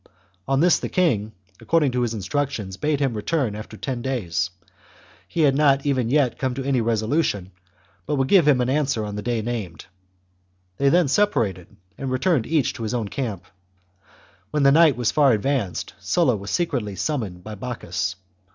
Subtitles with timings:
[0.47, 4.49] On this the king, according to his instructions, bade him return after ten days;
[5.27, 7.51] he had even yet not come to any resolution,
[8.07, 9.85] but would give him an answer on the day named.
[10.77, 13.45] They then separated and returned each to his own camp.
[14.49, 18.15] When the night was far advanced Sulla was secretly summoned by Bocchus.